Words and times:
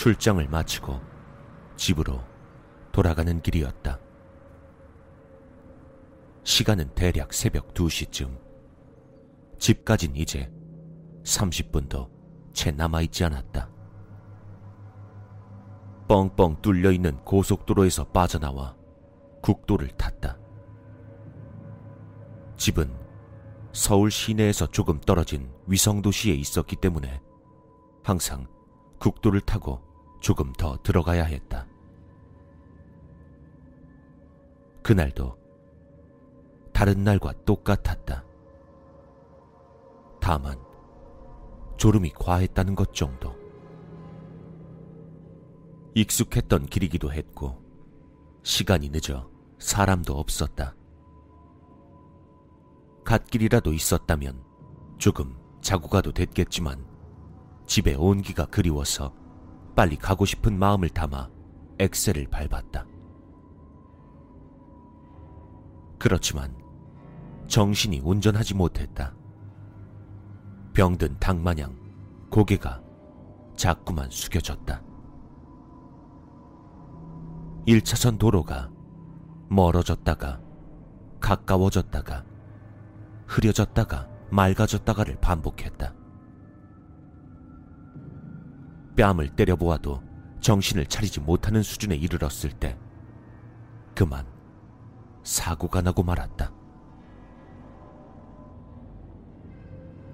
출장을 0.00 0.48
마치고 0.48 0.98
집으로 1.76 2.24
돌아가는 2.90 3.38
길이었다. 3.42 4.00
시간은 6.42 6.94
대략 6.94 7.34
새벽 7.34 7.74
2시쯤. 7.74 8.34
집까진 9.58 10.16
이제 10.16 10.50
30분도 11.22 12.08
채 12.54 12.70
남아있지 12.70 13.24
않았다. 13.24 13.68
뻥뻥 16.08 16.62
뚫려 16.62 16.92
있는 16.92 17.22
고속도로에서 17.22 18.04
빠져나와 18.04 18.74
국도를 19.42 19.88
탔다. 19.98 20.38
집은 22.56 22.90
서울 23.74 24.10
시내에서 24.10 24.66
조금 24.68 24.98
떨어진 24.98 25.52
위성도시에 25.66 26.32
있었기 26.32 26.76
때문에 26.76 27.20
항상 28.02 28.46
국도를 28.98 29.42
타고 29.42 29.89
조금 30.20 30.52
더 30.52 30.76
들어가야 30.82 31.24
했다. 31.24 31.66
그날도 34.82 35.38
다른 36.72 37.04
날과 37.04 37.32
똑같았다. 37.44 38.24
다만 40.20 40.58
졸음이 41.76 42.10
과했다는 42.10 42.74
것 42.74 42.94
정도. 42.94 43.34
익숙했던 45.94 46.66
길이기도 46.66 47.12
했고 47.12 47.62
시간이 48.42 48.90
늦어 48.90 49.28
사람도 49.58 50.18
없었다. 50.18 50.74
갓길이라도 53.04 53.72
있었다면 53.72 54.42
조금 54.98 55.36
자고 55.60 55.88
가도 55.88 56.12
됐겠지만 56.12 56.86
집에 57.66 57.94
온기가 57.94 58.46
그리워서 58.46 59.19
빨리 59.80 59.96
가고 59.96 60.26
싶은 60.26 60.58
마음을 60.58 60.90
담아 60.90 61.30
엑셀을 61.78 62.26
밟았다. 62.26 62.84
그렇지만 65.98 66.54
정신이 67.46 68.02
온전하지 68.04 68.56
못했다. 68.56 69.14
병든 70.74 71.18
닭마냥 71.18 71.74
고개가 72.30 72.82
자꾸만 73.56 74.10
숙여졌다. 74.10 74.82
1차선 77.66 78.18
도로가 78.18 78.70
멀어졌다가 79.48 80.42
가까워졌다가 81.20 82.26
흐려졌다가 83.26 84.10
맑아졌다가를 84.30 85.16
반복했다. 85.22 85.99
뺨을 88.96 89.28
때려보아도 89.30 90.02
정신을 90.40 90.86
차리지 90.86 91.20
못하는 91.20 91.62
수준에 91.62 91.94
이르렀을 91.96 92.50
때 92.50 92.76
그만 93.94 94.26
사고가 95.22 95.82
나고 95.82 96.02
말았다. 96.02 96.52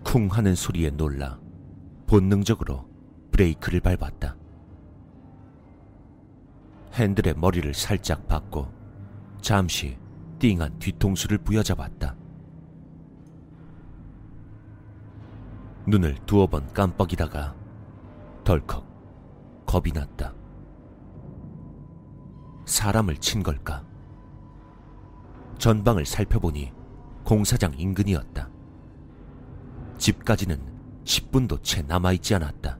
쿵 0.05 0.29
하는 0.29 0.55
소리에 0.55 0.91
놀라 0.91 1.39
본능적으로 2.07 2.89
브레이크를 3.33 3.81
밟았다. 3.81 4.37
핸들에 6.95 7.35
머리를 7.35 7.75
살짝 7.75 8.27
박고 8.27 8.73
잠시 9.41 9.99
띵한 10.39 10.79
뒤통수를 10.79 11.39
부여잡았다. 11.39 12.17
눈을 15.87 16.17
두어 16.27 16.47
번 16.47 16.67
깜빡이다가 16.73 17.55
덜컥 18.47 18.87
겁이 19.67 19.91
났다. 19.93 20.33
사람을 22.65 23.17
친 23.17 23.43
걸까? 23.43 23.85
전방을 25.59 26.07
살펴보니 26.07 26.73
공사장 27.25 27.75
인근이었다. 27.77 28.49
집까지는 29.99 30.61
10분도 31.03 31.61
채 31.65 31.83
남아있지 31.83 32.37
않았다. 32.37 32.79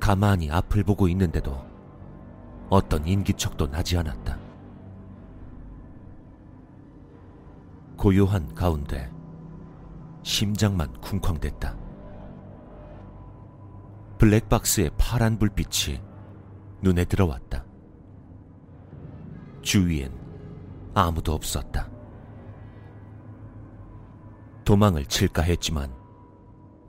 가만히 0.00 0.50
앞을 0.50 0.82
보고 0.84 1.08
있는데도 1.08 1.62
어떤 2.70 3.06
인기척도 3.06 3.66
나지 3.66 3.98
않았다. 3.98 4.38
고요한 7.98 8.54
가운데 8.54 9.12
심장만 10.22 10.90
쿵쾅댔다. 11.02 11.87
블랙박스의 14.18 14.90
파란 14.98 15.38
불빛이 15.38 16.00
눈에 16.82 17.04
들어왔다. 17.04 17.64
주위엔 19.62 20.12
아무도 20.94 21.32
없었다. 21.32 21.88
도망을 24.64 25.06
칠까 25.06 25.42
했지만 25.42 25.94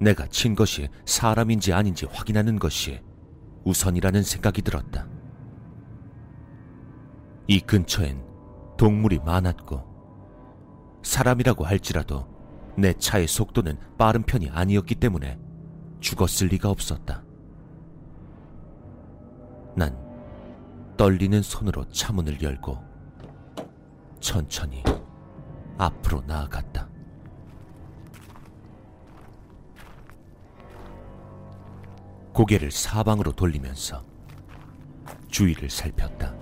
내가 0.02 0.28
친 0.28 0.56
것이 0.56 0.90
사람인지 1.06 1.72
아닌지 1.72 2.06
확인하는 2.06 2.58
것이 2.58 3.02
우선이라는 3.64 4.24
생각이 4.24 4.62
들었다. 4.62 5.08
이 7.48 7.60
근처엔 7.60 8.24
동물이 8.78 9.20
많았고 9.20 11.00
사람이라고 11.04 11.66
할지라도 11.66 12.28
내 12.78 12.94
차의 12.94 13.28
속도는 13.28 13.78
빠른 13.98 14.24
편이 14.24 14.50
아니었기 14.50 14.96
때문에 14.96 15.38
죽었을 16.00 16.48
리가 16.48 16.70
없었다. 16.70 17.24
난 19.76 19.98
떨리는 20.98 21.42
손으로 21.42 21.88
차문을 21.90 22.42
열고 22.42 22.78
천천히 24.20 24.84
앞으로 25.78 26.22
나아갔다. 26.28 26.90
고개를 32.34 32.72
사방으로 32.72 33.34
돌리면서 33.34 34.04
주위를 35.30 35.70
살폈다. 35.70 36.34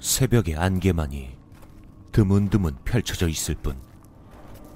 새벽의 0.00 0.56
안개만이 0.56 1.36
드문드문 2.12 2.78
펼쳐져 2.84 3.28
있을 3.28 3.54
뿐 3.56 3.80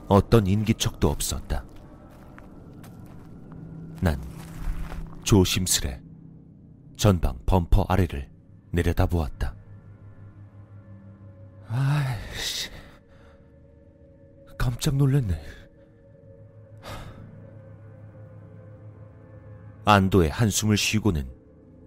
어떤 0.08 0.46
인기척도 0.46 1.10
없었다. 1.10 1.64
난 4.00 4.20
조심스레 5.22 6.00
전방 6.96 7.38
범퍼 7.44 7.84
아래를 7.88 8.30
내려다보았다. 8.70 9.54
아이씨, 11.69 12.70
깜짝 14.56 14.96
놀랐네. 14.96 15.38
안도의 19.84 20.30
한숨을 20.30 20.76
쉬고는 20.76 21.30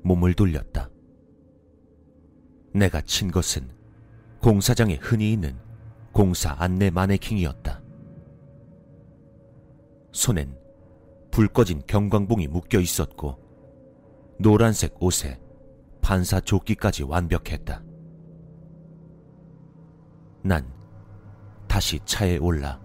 몸을 0.03 0.34
돌렸다. 0.34 0.90
내가 2.74 3.02
친 3.02 3.32
것은 3.32 3.70
공사장에 4.41 4.96
흔히 4.96 5.34
있는 5.34 5.59
공사 6.12 6.56
안내 6.58 6.90
마네킹이었다. 6.90 7.81
손엔 10.11 10.58
불 11.31 11.47
꺼진 11.47 11.81
경광봉이 11.87 12.47
묶여 12.47 12.79
있었고 12.79 13.37
노란색 14.40 15.02
옷에 15.02 15.40
판사 16.02 16.40
조끼까지 16.40 17.03
완벽했다. 17.03 17.84
난 20.43 20.73
다시 21.67 21.99
차에 22.05 22.37
올라 22.37 22.81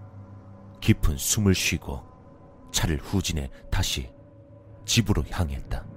깊은 0.79 1.17
숨을 1.17 1.55
쉬고 1.55 2.01
차를 2.71 2.97
후진해 2.97 3.49
다시 3.71 4.09
집으로 4.85 5.23
향했다. 5.29 5.96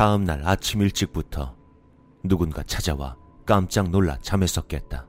다음 0.00 0.24
날 0.24 0.40
아침 0.48 0.80
일찍부터 0.80 1.54
누군가 2.24 2.62
찾아와 2.62 3.18
깜짝 3.44 3.90
놀라 3.90 4.16
잠에서 4.22 4.62
깼다. 4.62 5.06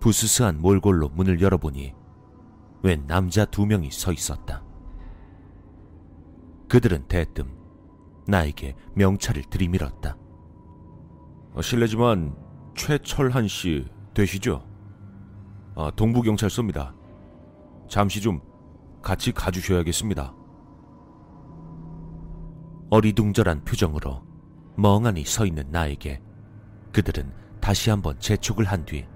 부스스한 0.00 0.62
몰골로 0.62 1.10
문을 1.10 1.42
열어보니 1.42 1.92
웬 2.82 3.06
남자 3.06 3.44
두 3.44 3.66
명이 3.66 3.90
서 3.90 4.10
있었다. 4.10 4.64
그들은 6.66 7.08
대뜸 7.08 7.54
나에게 8.26 8.74
명찰을 8.94 9.42
들이밀었다. 9.50 10.16
어, 11.52 11.60
실례지만 11.60 12.34
최철한 12.74 13.48
씨 13.48 13.86
되시죠? 14.14 14.66
아, 15.74 15.90
동부경찰서입니다. 15.94 16.94
잠시 17.86 18.22
좀 18.22 18.40
같이 19.02 19.30
가주셔야겠습니다. 19.30 20.41
어리둥절한 22.92 23.64
표정으로 23.64 24.22
멍하니 24.76 25.24
서 25.24 25.46
있는 25.46 25.64
나에게 25.70 26.20
그들은 26.92 27.32
다시 27.58 27.88
한번 27.88 28.20
재촉을 28.20 28.66
한 28.66 28.84
뒤 28.84 29.06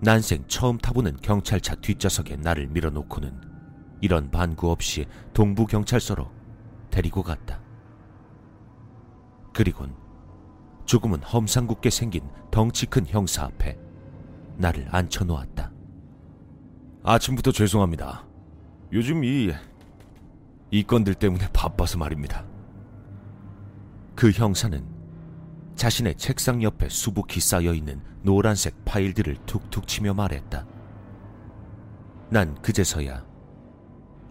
난생 0.00 0.48
처음 0.48 0.76
타보는 0.78 1.18
경찰차 1.22 1.76
뒷좌석에 1.76 2.34
나를 2.34 2.66
밀어놓고는 2.66 3.40
이런 4.00 4.32
반구 4.32 4.72
없이 4.72 5.06
동부경찰서로 5.32 6.28
데리고 6.90 7.22
갔다. 7.22 7.62
그리곤 9.52 9.94
조금은 10.86 11.22
험상궂게 11.22 11.88
생긴 11.88 12.28
덩치 12.50 12.86
큰 12.86 13.06
형사 13.06 13.44
앞에 13.44 13.78
나를 14.56 14.88
앉혀놓았다. 14.90 15.72
아침부터 17.04 17.52
죄송합니다. 17.52 18.26
요즘 18.92 19.22
이, 19.22 19.52
이 20.74 20.82
건들 20.82 21.14
때문에 21.14 21.46
바빠서 21.52 21.98
말입니다. 21.98 22.44
그 24.16 24.32
형사는 24.32 24.84
자신의 25.76 26.16
책상 26.16 26.64
옆에 26.64 26.88
수북히 26.88 27.38
쌓여 27.38 27.72
있는 27.72 28.02
노란색 28.22 28.84
파일들을 28.84 29.36
툭툭 29.46 29.86
치며 29.86 30.14
말했다. 30.14 30.66
난 32.28 32.60
그제서야 32.60 33.24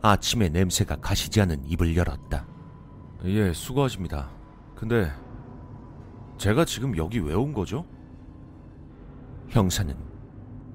아침의 0.02 0.50
냄새가 0.50 0.98
가시지 0.98 1.40
않은 1.40 1.64
입을 1.64 1.96
열었다. 1.96 2.46
예, 3.24 3.54
수고하십니다. 3.54 4.30
근데 4.76 5.14
제가 6.38 6.66
지금 6.66 6.98
여기 6.98 7.20
왜 7.20 7.36
온 7.36 7.54
거죠? 7.54 7.86
형사는 9.48 9.96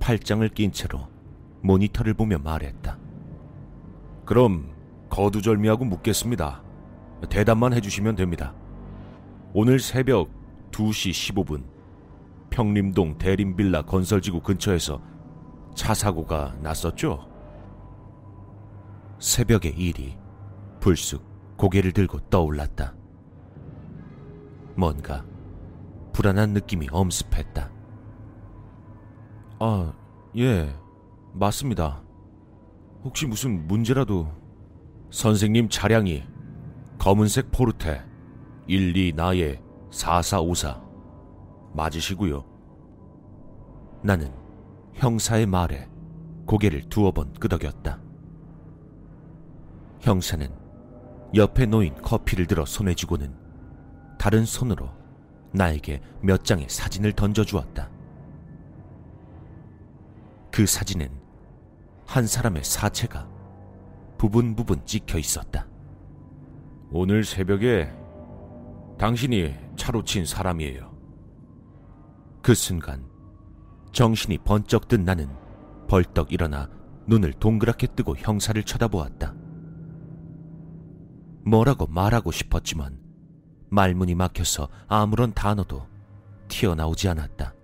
팔짱을 0.00 0.48
낀 0.48 0.72
채로 0.72 1.08
모니터를 1.60 2.14
보며 2.14 2.38
말했다. 2.38 2.96
그럼 4.24 4.77
거두절미하고 5.10 5.84
묻겠습니다. 5.84 6.62
대답만 7.28 7.72
해주시면 7.72 8.16
됩니다. 8.16 8.54
오늘 9.52 9.80
새벽 9.80 10.30
2시 10.70 11.34
15분 11.34 11.64
평림동 12.50 13.18
대림빌라 13.18 13.82
건설지구 13.82 14.40
근처에서 14.40 15.00
차 15.74 15.94
사고가 15.94 16.56
났었죠? 16.60 17.28
새벽의 19.18 19.72
일이 19.76 20.16
불쑥 20.80 21.56
고개를 21.56 21.92
들고 21.92 22.20
떠올랐다. 22.30 22.94
뭔가 24.76 25.24
불안한 26.12 26.50
느낌이 26.50 26.88
엄습했다. 26.90 27.70
아, 29.60 29.92
예, 30.36 30.72
맞습니다. 31.32 32.02
혹시 33.02 33.26
무슨 33.26 33.66
문제라도 33.66 34.28
선생님 35.10 35.68
차량이 35.68 36.24
검은색 36.98 37.50
포르테 37.50 38.04
12 38.68 39.12
나의 39.14 39.62
4454 39.90 40.82
맞으시고요. 41.72 42.44
나는 44.02 44.32
형사의 44.94 45.46
말에 45.46 45.88
고개를 46.46 46.88
두어 46.88 47.12
번 47.12 47.32
끄덕였다. 47.34 48.00
형사는 50.00 50.48
옆에 51.34 51.66
놓인 51.66 51.94
커피를 51.96 52.46
들어 52.46 52.64
손에 52.64 52.94
쥐고는 52.94 53.34
다른 54.18 54.44
손으로 54.44 54.90
나에게 55.52 56.00
몇 56.20 56.44
장의 56.44 56.68
사진을 56.68 57.12
던져주었다. 57.12 57.90
그 60.50 60.66
사진은 60.66 61.10
한 62.06 62.26
사람의 62.26 62.64
사체가 62.64 63.37
부분 64.18 64.56
부분 64.56 64.84
찍혀 64.84 65.18
있었다. 65.18 65.68
오늘 66.90 67.24
새벽에 67.24 67.90
당신이 68.98 69.54
차로 69.76 70.02
친 70.02 70.26
사람이에요. 70.26 70.92
그 72.42 72.54
순간 72.54 73.08
정신이 73.92 74.38
번쩍 74.38 74.88
든 74.88 75.04
나는 75.04 75.28
벌떡 75.88 76.32
일어나 76.32 76.68
눈을 77.06 77.32
동그랗게 77.34 77.86
뜨고 77.94 78.16
형사를 78.16 78.60
쳐다보았다. 78.62 79.34
뭐라고 81.46 81.86
말하고 81.86 82.32
싶었지만 82.32 82.98
말문이 83.70 84.16
막혀서 84.16 84.68
아무런 84.88 85.32
단어도 85.32 85.86
튀어나오지 86.48 87.08
않았다. 87.08 87.54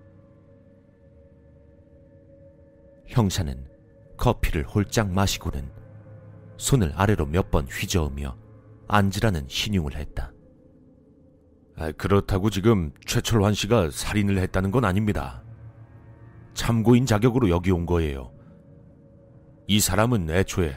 형사는 3.06 3.66
커피를 4.16 4.64
홀짝 4.64 5.10
마시고는 5.10 5.83
손을 6.56 6.92
아래로 6.94 7.26
몇 7.26 7.50
번 7.50 7.66
휘저으며 7.66 8.36
앉으라는 8.88 9.46
신용을 9.48 9.96
했다. 9.96 10.32
아, 11.76 11.90
그렇다고 11.92 12.50
지금 12.50 12.92
최철환 13.06 13.54
씨가 13.54 13.90
살인을 13.90 14.38
했다는 14.38 14.70
건 14.70 14.84
아닙니다. 14.84 15.42
참고인 16.54 17.04
자격으로 17.06 17.48
여기 17.50 17.70
온 17.72 17.84
거예요. 17.86 18.32
이 19.66 19.80
사람은 19.80 20.30
애초에 20.30 20.76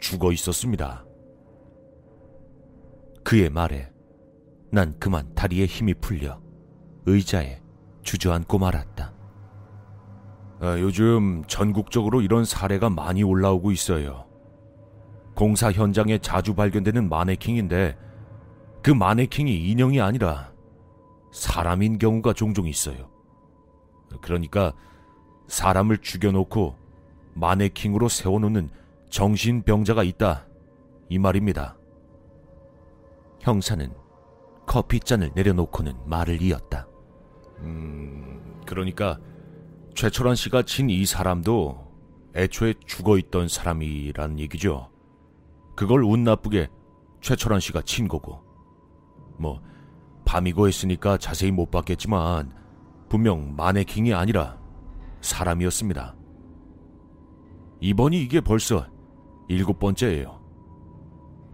죽어 0.00 0.32
있었습니다. 0.32 1.04
그의 3.22 3.50
말에 3.50 3.92
난 4.72 4.98
그만 4.98 5.34
다리에 5.34 5.66
힘이 5.66 5.94
풀려 5.94 6.40
의자에 7.06 7.60
주저앉고 8.02 8.58
말았다. 8.58 9.12
아, 10.60 10.78
요즘 10.80 11.44
전국적으로 11.46 12.20
이런 12.20 12.44
사례가 12.44 12.90
많이 12.90 13.22
올라오고 13.22 13.70
있어요. 13.70 14.26
공사 15.34 15.70
현장에 15.70 16.18
자주 16.18 16.54
발견되는 16.54 17.08
마네킹인데 17.08 17.96
그 18.82 18.90
마네킹이 18.90 19.70
인형이 19.70 20.00
아니라 20.00 20.52
사람인 21.30 21.98
경우가 21.98 22.32
종종 22.32 22.66
있어요. 22.66 23.08
그러니까 24.20 24.72
사람을 25.46 25.98
죽여놓고 25.98 26.74
마네킹으로 27.34 28.08
세워놓는 28.08 28.70
정신병자가 29.10 30.02
있다. 30.02 30.46
이 31.08 31.18
말입니다. 31.18 31.76
형사는 33.40 33.92
커피잔을 34.66 35.30
내려놓고는 35.34 35.94
말을 36.04 36.42
이었다. 36.42 36.88
음, 37.60 38.60
그러니까 38.66 39.18
최철환 39.98 40.36
씨가 40.36 40.62
친이 40.62 41.04
사람도 41.06 41.76
애초에 42.36 42.74
죽어 42.86 43.18
있던 43.18 43.48
사람이란 43.48 44.38
얘기죠. 44.38 44.90
그걸 45.74 46.04
운 46.04 46.22
나쁘게 46.22 46.68
최철환 47.20 47.58
씨가 47.58 47.82
친 47.82 48.06
거고. 48.06 48.40
뭐, 49.40 49.60
밤이고 50.24 50.68
했으니까 50.68 51.18
자세히 51.18 51.50
못 51.50 51.72
봤겠지만, 51.72 52.54
분명 53.08 53.56
마네킹이 53.56 54.14
아니라 54.14 54.60
사람이었습니다. 55.20 56.14
이번이 57.80 58.22
이게 58.22 58.40
벌써 58.40 58.86
일곱 59.48 59.80
번째예요. 59.80 60.40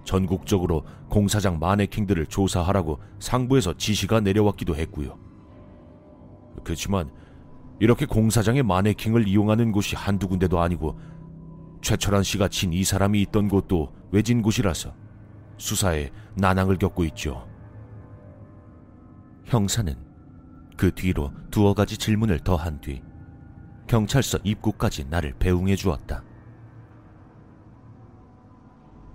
전국적으로 0.04 0.84
공사장 1.08 1.58
마네킹들을 1.58 2.26
조사하라고 2.26 3.00
상부에서 3.20 3.78
지시가 3.78 4.20
내려왔기도 4.20 4.76
했고요. 4.76 5.18
그렇지만 6.62 7.10
이렇게 7.80 8.06
공사장의 8.06 8.62
마네킹을 8.62 9.26
이용하는 9.28 9.72
곳이 9.72 9.96
한두 9.96 10.28
군데도 10.28 10.60
아니고 10.60 10.98
최철한 11.82 12.22
씨가 12.22 12.48
친 12.48 12.72
이 12.72 12.82
사람이 12.82 13.20
있던 13.22 13.48
곳도 13.48 13.92
외진 14.10 14.42
곳이라서 14.42 14.94
수사에 15.58 16.10
난항을 16.36 16.78
겪고 16.78 17.04
있죠. 17.04 17.46
형사는 19.44 19.94
그 20.76 20.90
뒤로 20.92 21.30
두어 21.50 21.74
가지 21.74 21.98
질문을 21.98 22.40
더한 22.40 22.80
뒤 22.80 23.02
경찰서 23.86 24.38
입구까지 24.44 25.04
나를 25.04 25.34
배웅해 25.38 25.76
주었다. 25.76 26.24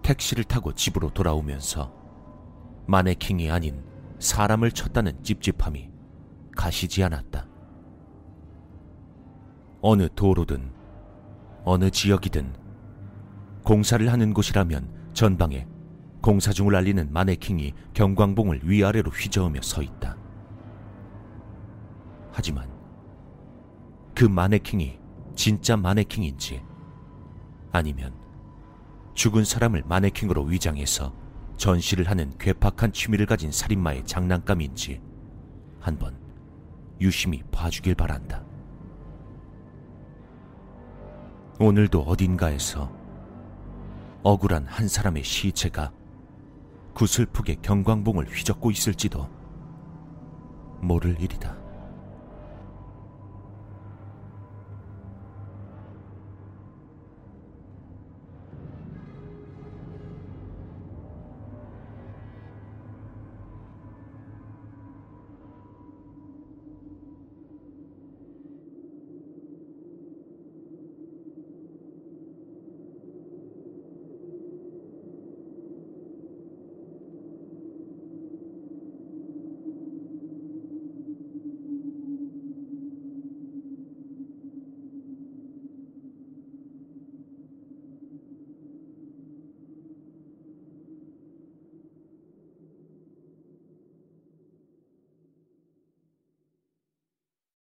택시를 0.04 0.44
타고 0.44 0.74
집으로 0.74 1.10
돌아오면서 1.10 1.92
마네킹이 2.88 3.50
아닌 3.52 3.84
사람을 4.20 4.72
쳤다는 4.72 5.24
찝찝함이 5.24 5.90
가시지 6.56 7.04
않았다. 7.04 7.49
어느 9.82 10.10
도로든 10.14 10.72
어느 11.64 11.90
지역이든 11.90 12.54
공사를 13.64 14.12
하는 14.12 14.34
곳이라면 14.34 15.12
전방에 15.14 15.68
공사 16.22 16.52
중을 16.52 16.76
알리는 16.76 17.12
마네킹이 17.14 17.74
경광봉을 17.94 18.62
위아래로 18.64 19.12
휘저으며 19.12 19.62
서 19.62 19.82
있다. 19.82 20.18
하지만 22.32 22.70
그 24.14 24.26
마네킹이 24.26 25.00
진짜 25.36 25.78
마네킹인지 25.78 26.62
아니면 27.72 28.14
죽은 29.14 29.46
사람을 29.46 29.84
마네킹으로 29.88 30.44
위장해서 30.44 31.14
전시를 31.56 32.10
하는 32.10 32.34
괴팍한 32.38 32.92
취미를 32.94 33.26
가진 33.26 33.52
살인마의 33.52 34.06
장난감인지 34.06 35.02
한번 35.80 36.18
유심히 37.00 37.44
봐주길 37.52 37.96
바란다. 37.96 38.49
오늘도 41.62 42.04
어딘가에서 42.04 42.90
억울한 44.24 44.66
한 44.66 44.88
사람의 44.88 45.26
시체가 45.26 45.92
구슬프게 46.94 47.58
경광봉을 47.62 48.30
휘젓고 48.30 48.72
있을지도 48.72 49.28
모를 50.80 51.20
일이다. 51.20 51.59